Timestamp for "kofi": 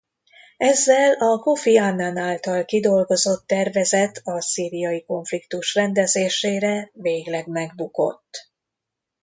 1.39-1.77